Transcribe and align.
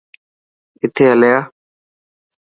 اٿي 0.83 1.03
هليا. 1.11 1.37